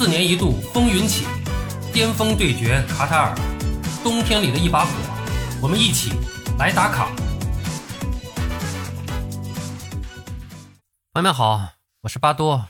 [0.00, 1.26] 四年一度风云起，
[1.92, 3.34] 巅峰对决卡塔尔，
[4.02, 4.90] 冬天里的一把火，
[5.60, 6.12] 我们一起
[6.58, 7.10] 来打卡。
[11.12, 11.68] 朋友们好，
[12.00, 12.66] 我是巴多。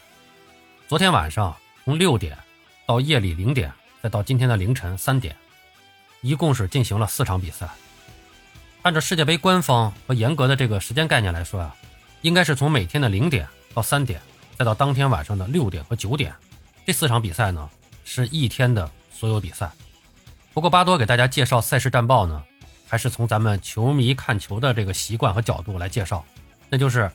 [0.88, 1.54] 昨天晚上
[1.84, 2.36] 从六点
[2.84, 3.72] 到夜里零点，
[4.02, 5.36] 再到今天的凌晨三点，
[6.22, 7.68] 一共是进行了四场比赛。
[8.82, 11.76] 按照世界杯官方和严格的这个时间概念来说啊，
[12.22, 14.20] 应该是从每天的零点到三点，
[14.58, 16.34] 再到当天晚上的六点和九点，
[16.86, 17.68] 这四场比赛呢
[18.04, 19.70] 是一天的所有比赛。
[20.52, 22.42] 不过巴多给大家介绍赛事战报呢，
[22.88, 26.24] 还是从咱们球迷看球的这个习惯和角度来介绍，
[26.68, 27.10] 那就是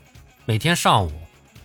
[0.45, 1.11] 每天上午，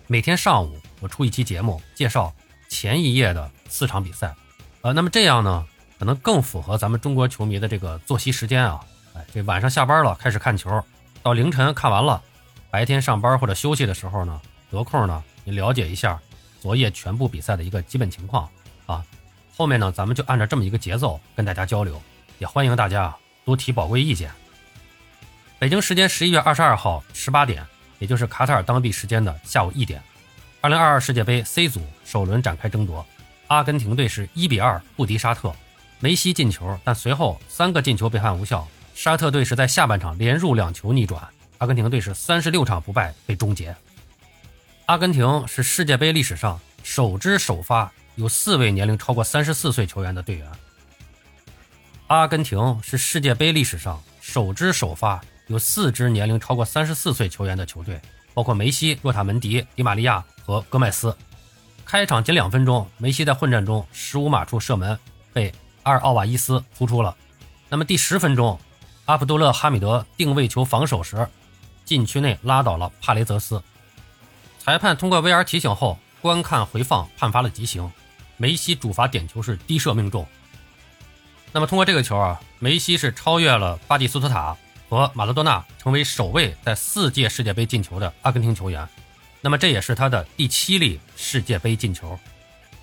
[0.09, 2.33] 每天上午我出一期节目介绍
[2.69, 4.35] 前一夜的四场比赛，
[4.83, 5.65] 呃，那么这样呢，
[5.99, 8.81] 可能更符合咱们中国球迷的这个作息时间啊。
[9.15, 10.83] 哎，这晚上下班了开始看球，
[11.23, 12.21] 到凌晨看完了，
[12.71, 14.41] 白天上班或者休息的时候呢，
[14.71, 16.21] 得空呢，你了解一下
[16.61, 18.49] 昨夜全部比赛的一个基本情况
[18.87, 19.05] 啊。
[19.57, 22.01] 后面呢，咱们就按照这么一个节奏跟大家交流，
[22.39, 24.31] 也欢迎大家多提宝贵意见。
[25.59, 27.63] 北京时间十一月二十二号十八点，
[27.99, 30.03] 也就是卡塔尔当地时间的下午一点，
[30.61, 33.05] 二零二二世界杯 C 组首轮展开争夺，
[33.49, 35.55] 阿根廷队是一比二不敌沙特，
[35.99, 38.67] 梅西进球，但随后三个进球被判无效。
[38.95, 41.23] 沙特队是在下半场连入两球逆转，
[41.59, 43.77] 阿根廷队是三十六场不败被终结。
[44.91, 50.51] 阿根廷是世界杯历史上首支首发有四位年龄超过三十四岁球员的队员。
[52.09, 58.01] 阿根廷是世界杯历史上首支首发有四支年龄超过三十四岁球员的球队，
[58.35, 61.17] 包括梅西、若塔门迪、迪玛利亚和戈麦斯。
[61.85, 64.99] 开场仅两分钟，梅西在混战中十五码处射门
[65.33, 67.17] 被阿尔奥瓦伊斯扑出了。
[67.69, 68.59] 那么第十分钟。
[69.05, 71.29] 阿卜杜勒哈米德定位球防守时，
[71.85, 73.63] 禁区内拉倒了帕雷泽斯。
[74.63, 77.91] 裁判通过 VR 提醒后，观看回放判罚了极刑。
[78.37, 80.27] 梅西主罚点球是低射命中。
[81.51, 84.55] 那么通过这个球啊，梅西是超越了巴蒂斯图塔
[84.91, 88.87] 和马拉多纳，成为首位在四届世界杯进球的阿根廷球员。
[89.41, 92.19] 那么这也是他的第七粒世界杯进球。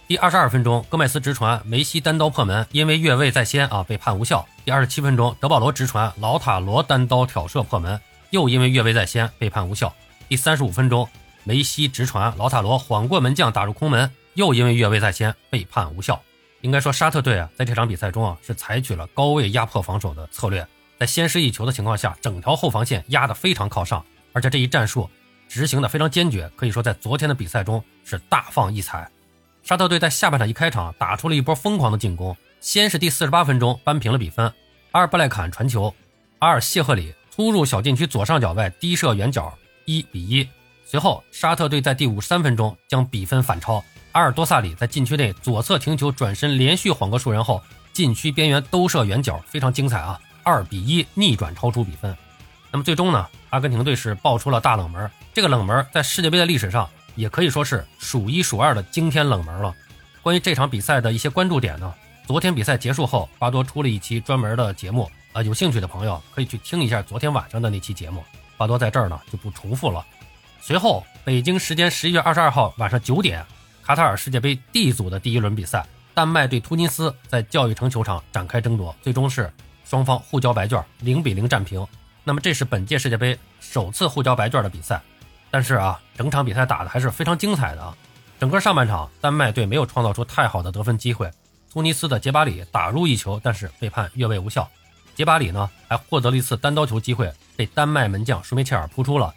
[0.07, 4.43] 第二十二分钟，戈麦斯直传，梅西单刀破门，因为越位在先啊，被判无效。
[4.66, 8.01] 第二十七分钟，德保罗直传，老塔罗单刀挑射破门，
[8.31, 9.93] 又因为越位在先被判无效。
[10.27, 11.07] 第三十五分钟，
[11.47, 16.22] 梅西直传，劳塔罗晃过门将打入空门，又因为越位在先被判无效。
[16.59, 20.68] 应该说，沙特队啊，在这场比赛中啊，是采取了高位压迫防守的策略，
[21.00, 25.09] 在先失一球的情况下，整条后防线压得非常靠上，而且这一战术
[25.47, 29.09] 执行的非常坚决，可以说在昨天的比赛中是大放异彩。
[29.64, 34.53] 沙特队在下半场一开场打出了一波疯狂的进攻，先是第四十八分钟扳平了比分，
[34.91, 35.96] 阿尔布莱坎传球，
[36.40, 40.46] 阿尔谢赫里突入小禁区左上角外低射远角，一比一。
[40.89, 43.83] 随后沙特队在第五十三分钟将比分反超，
[44.13, 47.61] 阿尔多萨里在禁区内左侧停球转身连续晃过数人后，
[47.91, 50.17] 禁区边缘兜射远角，非常精彩啊！
[50.43, 52.15] 二比一逆转超出比分。
[52.71, 56.89] 那么最终呢，阿根廷队是爆出了大冷门，这个冷门在世界杯的历史上。
[57.15, 59.73] 也可以说是数一数二的惊天冷门了。
[60.21, 61.91] 关于这场比赛的一些关注点呢，
[62.27, 68.23] 昨天比赛结束后，巴多出了一期专门的节目啊，有兴趣的朋友可以去听一下昨天晚上的那期节目。
[68.55, 70.05] 巴多在这儿呢就不重复了。
[70.62, 73.45] 随后，北京时间十一月二十二号晚上九点，
[73.84, 79.51] 卡塔尔世界杯 D 组的第一轮比赛，丹麦对突尼斯在教育城球场展开争夺，最终是
[79.85, 81.85] 双方互交白卷，零比零战平。
[82.23, 85.01] 那么这是本届世界杯首次互交白卷的比赛。
[85.50, 87.96] 但是啊，整场比赛打的还是非常精彩的啊！
[88.38, 91.31] 整个上半场，丹麦队没有创造出太好的得分机会。
[91.72, 94.69] 突尼斯的杰巴里打入一球，但是被判越位无效。
[95.16, 99.34] 杰巴里呢，还获得了一次单刀球机会，被丹麦门将舒梅切尔扑出了。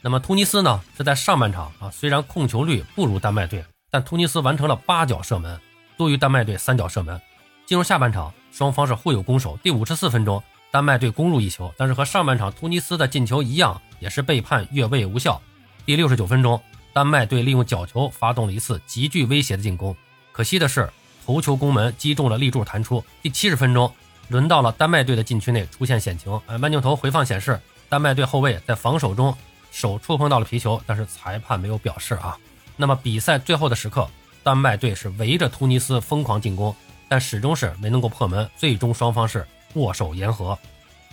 [0.00, 5.60] 那么突尼斯呢，是在上半场啊，虽然控球率不如丹麦队，但突尼斯完成了八脚射门，
[5.96, 7.20] 多于丹麦队三脚射门。
[7.66, 9.58] 进入下半场，双方是互有攻守。
[9.62, 15.40] 第五十四分钟，丹麦队攻入一球，但是和上半场突尼斯的进球一样，也是被判越位无效。
[15.84, 19.94] 第六十九分钟，丹麦队利用角球发动了一次极具威胁的进攻，
[20.32, 20.88] 可惜的是
[21.26, 23.04] 头球攻门击中了立柱弹出。
[23.20, 23.92] 第七十分钟，
[24.28, 29.36] 轮到了丹麦队的禁区内出现险情，呃，慢镜头回放显示，丹麦队后卫在防守中
[29.70, 32.36] 手触碰到了皮球，但是裁判没有表示啊。
[32.76, 34.08] 那么比赛最后的时刻，
[34.42, 36.74] 丹麦队是围着突尼斯疯狂进攻，
[37.08, 40.58] 但始终是没能够破门，最终双方是握手言和。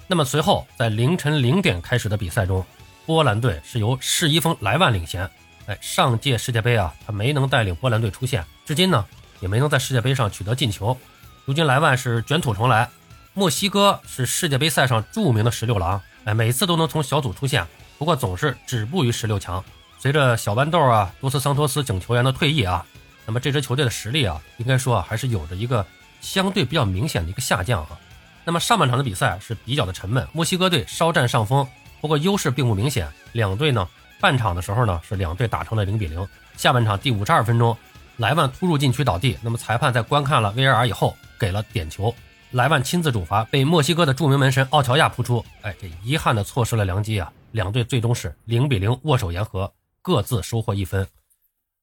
[0.08, 2.66] 那么随后在凌晨零点开始的比赛中。
[3.08, 5.30] 波兰队是由世一峰、莱万领衔。
[5.68, 9.06] 哎，上届世界杯啊，他没能带领波兰队出线，至今呢
[9.42, 10.98] 也没能在世界杯上取得进球。
[11.46, 12.90] 如今莱万是卷土重来。
[13.36, 17.68] 墨西哥是世界杯赛上著名的十六郎，哎，每次都能从小组出线，
[17.98, 19.64] 不过总是止步于十六强。
[19.98, 22.86] 随着小豌豆啊多斯桑托斯等球员的退役啊，
[23.26, 25.86] 那么这支球队的实力啊，应该说啊还是有着一个
[26.22, 28.00] 相对比较明显的一个下降啊。
[28.44, 31.68] 那么上半场的比赛是比较的沉闷，墨西哥队稍占上风，
[32.00, 33.08] 不过优势并不明显。
[33.32, 33.88] 两队呢，
[34.22, 36.28] 半场的时候呢是两队打成了零比零。
[36.56, 37.76] 下半场第五十二分钟，
[38.18, 42.14] 莱万突入禁区倒地，那么裁判在观看了 VAR 以后给了点球，
[42.52, 47.32] 莱万亲自主罚，被墨西哥的著名门神奥乔亚扑出，哎，这遗憾的错失了良机啊！
[47.56, 51.08] 两队最终是零比零握手言和，各自收获一分。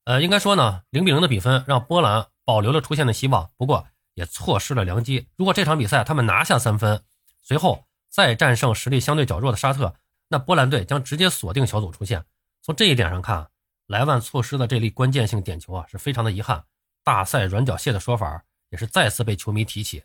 [0.05, 3.87] 呃，应该说呢，零比零的比分让波兰保留了出线的希望，不过。
[4.15, 5.27] 也错失了良机。
[5.37, 7.03] 如果这场比赛他们拿下三分，
[7.41, 9.95] 随后再战胜实力相对较弱的沙特，
[10.29, 12.23] 那波兰队将直接锁定小组出线。
[12.61, 13.49] 从这一点上看，
[13.87, 16.63] 莱万错失的这粒关键性点球啊，是非常的遗憾。
[17.03, 20.03] 大赛软脚蟹的说法也是再次被球迷提起。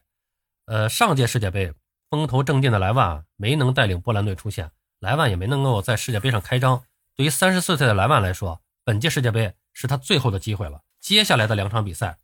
[0.67, 1.73] 呃，上届世界杯
[2.09, 6.83] 风头正劲的莱万没能带领波兰队出线，莱万也没能够在世界杯上开张。
[7.15, 10.81] 对于三十四岁的莱万来说，本届世界杯是他最后的机会了。
[10.99, 12.17] 接下来的两场比赛。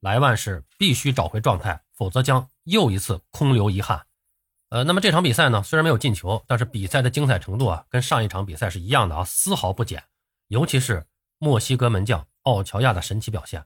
[0.00, 4.06] 莱万是必须找回状态，否则将又一次空留遗憾。
[4.68, 10.04] 呃，那么这场比赛呢，虽然没有进球，但是比赛的精彩程度啊，跟上一场比赛是一样的啊，丝毫不减。
[10.46, 11.08] 尤其是
[11.38, 13.64] 墨西哥门将奥乔亚的神奇表现。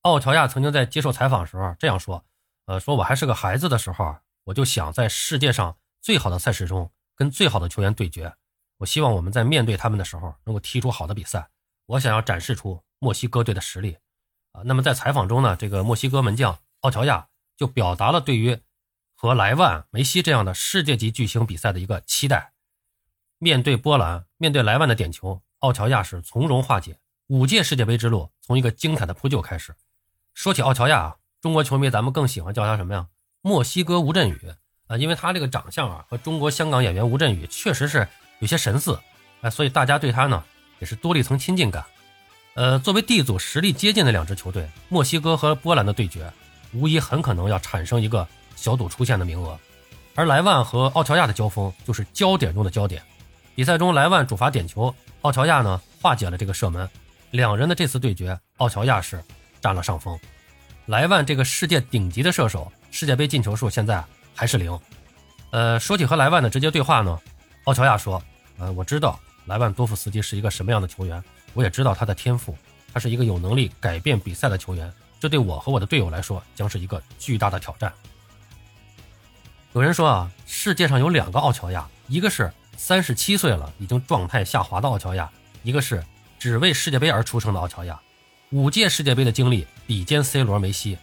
[0.00, 2.24] 奥乔亚曾经在接受采访时候这样说
[2.66, 8.34] ：“呃，说我还是个孩子的时候，我就想在世界上最好的赛事中跟最好的球员对决。
[8.78, 11.48] 我希望我们在面对他们的时候能够踢出好的比赛。
[11.86, 13.98] 我想要展示出墨西哥队的实力。”
[14.52, 18.60] 啊，那么在采访中呢，这个墨西哥门将奥乔亚就表达了对于
[19.14, 22.52] 和莱万、梅西这样的世界级巨星比赛的一个期待。
[23.38, 26.98] 面对波兰，面对莱万的点球，奥乔亚是从容化解。
[27.28, 29.74] 五届世界杯之路从一个精彩的扑救开始。
[30.34, 33.08] 说起奥乔亚啊，中国球迷咱们更喜欢叫他什么呀？
[33.40, 34.52] 墨西哥吴镇宇
[34.92, 38.06] 啊，因为他这个长相啊和中国香港演员吴镇宇确实是
[38.40, 38.98] 有些神似，
[39.40, 40.44] 哎，所以大家对他呢
[40.80, 41.82] 也是多了一层亲近感。
[42.52, 46.30] 呃，作为 D 组实力接近的两支球队，墨西哥和波兰的对决，
[46.74, 49.58] 无疑很可能要产生一个小组出线的名额。
[50.14, 53.02] 而莱万和奥乔亚的交锋就是焦点中的焦点。
[53.54, 56.86] 比赛中，莱万主罚点球，奥乔亚呢化解了这个射门。
[57.30, 59.24] 两人的这次对决，奥乔亚是
[59.58, 60.18] 占了上风。
[60.84, 64.04] 莱万这个世界顶级的射手，世界杯进球数现在
[64.34, 64.78] 还是零。
[65.50, 67.18] 呃，说起和莱万的直接对话呢，
[67.64, 68.22] 奥乔亚说
[68.58, 71.22] ：“呃，我知道莱万多夫斯基是一个什么样的球员。”
[71.54, 72.56] 我也知道他的天赋，
[72.94, 74.90] 他是一个有能力改变比赛的球员，
[75.20, 77.92] 这对我和我的队友来说将是一个巨大的挑战。
[79.74, 85.30] 有人说啊，世界上有两个奥乔亚，一个是三十七岁了已经状态下滑的奥乔亚，
[85.62, 86.02] 一个是
[86.38, 88.00] 只为世界杯而出生的奥乔亚。
[88.48, 90.96] 五届世界杯的经历比肩 C 罗、梅西，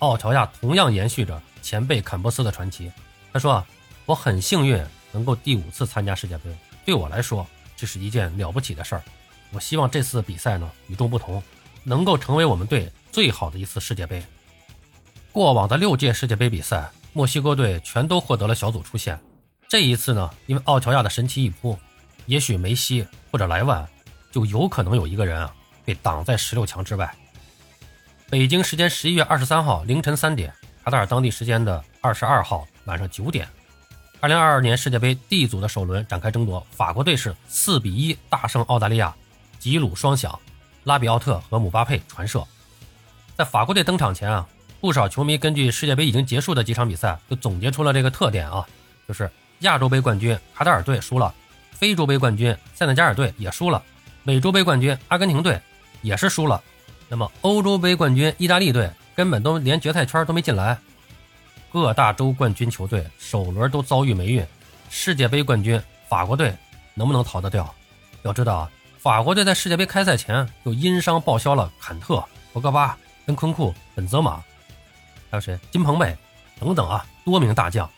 [0.00, 2.90] 奥乔亚同样延续着前辈坎波斯的传奇。
[3.32, 3.66] 他说啊，
[4.06, 4.82] 我很幸运
[5.12, 6.44] 能够第五次参加世界杯，
[6.84, 7.46] 对我来说
[7.76, 9.02] 这是一件了不起的事儿。
[9.50, 11.42] 我希望这次比赛呢与众不同，
[11.82, 14.22] 能够成为我们队最好的一次世界杯。
[15.32, 19.18] 过往的六届世界杯比赛，墨西哥队全都获得了小组出线。
[19.68, 21.78] 这一次呢，因为奥乔亚的神奇一扑，
[22.26, 23.88] 也许梅西或者莱万
[24.30, 25.52] 就有可能有一个人啊
[25.84, 27.12] 被挡在十六强之外。
[28.34, 30.52] 北京时间十一月二十三号凌晨三点，
[30.84, 33.48] 卡塔尔当地时间的二十二号晚上九点，
[34.18, 39.14] 二零二二年世界杯 D 组的首轮展开争夺，法国队是四比一大胜澳大利亚。
[39.60, 40.36] 吉鲁双响，
[40.82, 42.44] 拉比奥特和姆巴佩传射。
[43.36, 44.44] 在法国队登场前啊，
[44.80, 48.66] 不少球迷根据世界杯已经结束的几场比赛，就总结出了这个特点啊，
[49.06, 51.32] 就是亚洲杯冠军卡塔尔队输了，
[51.70, 53.80] 非洲杯冠军塞内加尔队也输了，
[54.24, 55.62] 美洲杯冠军阿根廷队
[56.02, 56.60] 也是输了。
[57.14, 60.76] 那么欧洲杯冠军意大利队根本都连决赛圈都没进来。
[61.72, 64.44] 各大洲冠军球队首轮都遭遇霉运，
[64.90, 66.52] 世界杯冠军法国队
[66.92, 67.72] 能不能逃得掉？
[68.22, 68.70] 要知道啊。
[68.98, 72.20] 法国队在世界杯开赛前就因伤报销了坎特、
[72.52, 74.42] 博格巴、恩昆库、本泽马，
[75.30, 75.56] 还有谁？
[75.70, 76.16] 金彭贝
[76.58, 77.88] 等等啊，多名大将。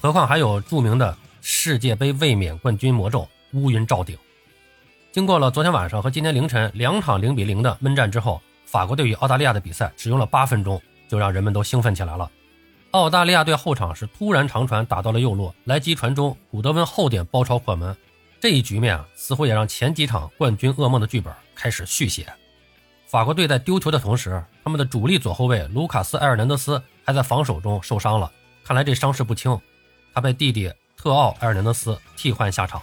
[0.00, 4.16] 何况还有著名的世界杯卫冕冠军魔咒乌云罩顶。
[5.12, 8.40] 经过了昨天晚上和今天凌晨两场零比零的闷战之后，
[8.74, 12.28] 法国队与澳大利亚的比赛只用了八分钟，就让人们都兴奋起来了。
[12.90, 17.96] 澳大利亚队后场是突然长传打到了右路，莱基传中，古德温后点包抄破门。
[18.40, 22.26] 这一局面啊，似乎也让前几场冠军噩梦的剧本开始续写。
[23.06, 28.28] 法国队在丢球的同时，他们的主力左后卫卢卡斯·埃尔南德斯还在防守中受伤了，
[28.64, 29.56] 看来这伤势不轻。
[30.12, 32.82] 他被弟弟特奥·埃尔南德斯替换下场。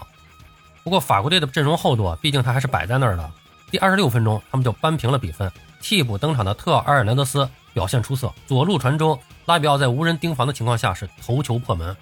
[0.85, 3.29] 不过法国队的阵容厚度，毕竟他还是摆在那儿的。
[3.71, 5.49] 第二十六分钟，他们就扳平了比分。
[5.79, 11.95] 替补登场的特奥·埃尔南德斯表现出色，左路传中，拉比奥在无人盯防的情况下是头球破门。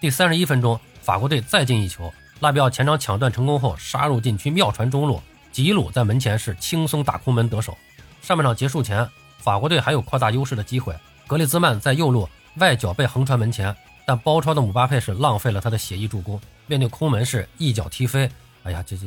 [0.00, 2.12] 第三十一分钟，法国队再进一球。
[2.40, 7.78] 拉比奥前场抢断成功后，杀入禁区，妙传中路，吉鲁在门前是轻松打空门得手。
[8.20, 10.92] 上半场结束前，法国队还有扩大优势的机会。
[11.28, 18.28] 格列兹曼在右路外脚被横传门前，但包抄的姆巴佩是浪费了他的血意助攻，面对空门是一脚踢飞。
[18.64, 19.06] 哎呀，这这，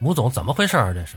[0.00, 0.92] 吴总怎么回事啊？
[0.92, 1.16] 这是。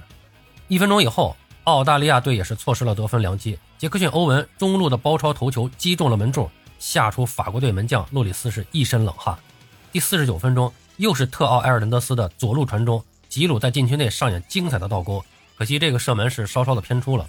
[0.68, 3.58] 一分钟以后，澳大利亚队也是错失了得分良机。
[3.78, 6.50] 杰克逊·欧文中路的包抄头球击中了门柱，
[6.80, 9.38] 吓出法国队门将洛里斯是一身冷汗。
[9.92, 15.24] 第四十九分钟，又是特奥埃尔南德斯的左路传中，吉鲁在禁区内上演精彩的倒钩，
[15.58, 17.26] 可惜这个射门是稍稍的偏出了。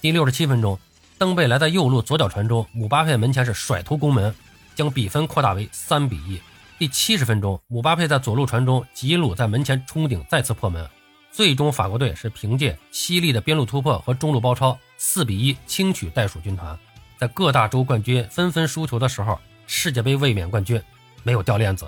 [0.00, 0.78] 第六十七分钟，
[1.16, 4.34] 登贝莱在右路左脚传中，姆巴佩门前是甩头攻门，
[4.74, 6.40] 将比分扩大为三比一。
[6.80, 10.88] 第七十分钟，姆巴佩在左路传中，吉鲁在门前冲顶再次破门，
[11.30, 16.74] 最终法国队是凭借犀利的边路突破和中路包抄，四比一轻取袋鼠军团。
[17.18, 20.82] 在各大洲冠军纷纷输球的时候，世界杯卫冕冠军
[21.22, 21.86] 没有掉链子。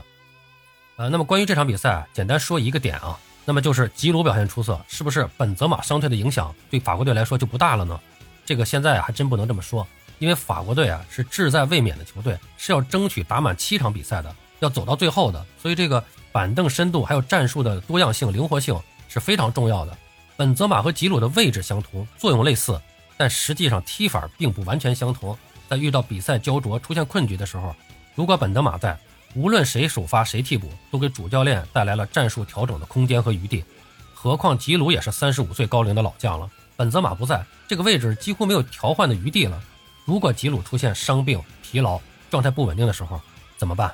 [0.96, 7.98] 呃，那么关于这场比赛，简单说一个点啊，那么就是吉鲁表现出色，是不是本泽马伤退的影响对法国队来说就不大了呢？
[8.44, 16.02] 这个现在还真不能这么说，因为法国队啊是志在卫冕的球队，是要争取打满七场比赛的，要走到最后的，所以这个
[16.32, 18.74] 板凳深度还有战术的多样性、灵活性
[19.08, 19.96] 是非常重要的。
[20.36, 22.80] 本泽马和吉鲁的位置相同，作用类似，
[23.16, 25.36] 但实际上踢法并不完全相同。
[25.68, 27.74] 在遇到比赛焦灼、出现困局的时候，
[28.14, 28.98] 如果本泽马在。
[29.34, 33.64] 无论谁首发谁替补，都给主教练带来了战术调整的空间和余地。
[34.12, 39.58] 何况吉鲁也是三十五岁高龄的老将了，本泽马不在这个位置，几乎没有调换的余地了。
[40.04, 41.98] 如果吉鲁出现伤病、疲劳、
[42.30, 43.18] 状态不稳定的时候，
[43.56, 43.90] 怎么办？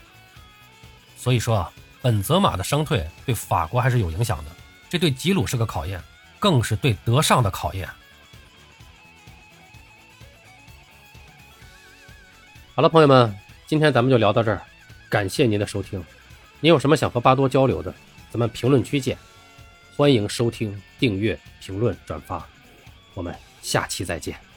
[1.19, 4.51] 所以说啊，本泽马的伤退对法国还是有影响的，
[4.89, 6.01] 这对吉鲁是个考验，
[6.39, 7.89] 更是对德尚的考验。
[12.75, 14.63] 好了，朋友们，今天咱们就聊到这儿。
[15.11, 16.03] 感谢您的收听，
[16.61, 17.93] 您有什么想和巴多交流的，
[18.31, 19.19] 咱们评论区见。
[19.97, 22.47] 欢迎收听、订阅、评论、转发，
[23.15, 24.48] 我们下期再见。